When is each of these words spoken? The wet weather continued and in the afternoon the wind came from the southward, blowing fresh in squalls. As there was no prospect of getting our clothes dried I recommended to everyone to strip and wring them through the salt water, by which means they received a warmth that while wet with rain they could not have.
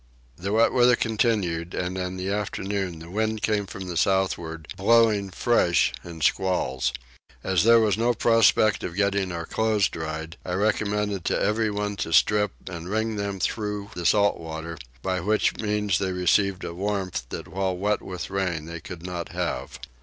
The 0.35 0.51
wet 0.51 0.73
weather 0.73 0.95
continued 0.95 1.75
and 1.75 1.95
in 1.95 2.17
the 2.17 2.31
afternoon 2.31 2.97
the 2.97 3.09
wind 3.11 3.43
came 3.43 3.67
from 3.67 3.85
the 3.87 3.95
southward, 3.95 4.67
blowing 4.75 5.29
fresh 5.29 5.93
in 6.03 6.21
squalls. 6.21 6.91
As 7.43 7.65
there 7.65 7.79
was 7.79 7.99
no 7.99 8.15
prospect 8.15 8.83
of 8.83 8.95
getting 8.95 9.31
our 9.31 9.45
clothes 9.45 9.89
dried 9.89 10.37
I 10.43 10.53
recommended 10.53 11.23
to 11.25 11.39
everyone 11.39 11.97
to 11.97 12.13
strip 12.13 12.53
and 12.67 12.89
wring 12.89 13.15
them 13.15 13.39
through 13.39 13.91
the 13.93 14.07
salt 14.07 14.39
water, 14.39 14.79
by 15.03 15.19
which 15.19 15.57
means 15.57 15.99
they 15.99 16.11
received 16.13 16.63
a 16.63 16.73
warmth 16.73 17.29
that 17.29 17.47
while 17.47 17.77
wet 17.77 18.01
with 18.01 18.31
rain 18.31 18.65
they 18.65 18.79
could 18.79 19.05
not 19.05 19.29
have. 19.33 19.77